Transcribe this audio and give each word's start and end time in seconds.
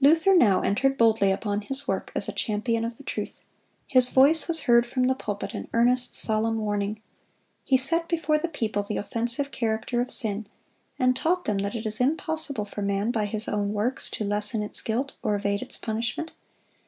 (175) 0.00 0.10
Luther 0.10 0.36
now 0.56 0.60
entered 0.68 0.98
boldly 0.98 1.30
upon 1.30 1.60
his 1.60 1.86
work 1.86 2.10
as 2.16 2.28
a 2.28 2.32
champion 2.32 2.84
of 2.84 2.96
the 2.96 3.04
truth. 3.04 3.42
His 3.86 4.10
voice 4.10 4.48
was 4.48 4.62
heard 4.62 4.84
from 4.84 5.06
the 5.06 5.14
pulpit 5.14 5.54
in 5.54 5.68
earnest, 5.72 6.16
solemn 6.16 6.58
warning. 6.58 7.00
He 7.62 7.76
set 7.76 8.08
before 8.08 8.38
the 8.38 8.48
people 8.48 8.82
the 8.82 8.96
offensive 8.96 9.52
character 9.52 10.00
of 10.00 10.10
sin, 10.10 10.48
and 10.98 11.14
taught 11.14 11.44
them 11.44 11.58
that 11.58 11.76
it 11.76 11.86
is 11.86 12.00
impossible 12.00 12.64
for 12.64 12.82
man, 12.82 13.12
by 13.12 13.26
his 13.26 13.46
own 13.46 13.72
works, 13.72 14.10
to 14.10 14.24
lessen 14.24 14.64
its 14.64 14.80
guilt 14.80 15.12
or 15.22 15.36
evade 15.36 15.62
its 15.62 15.76
punishment. 15.78 16.32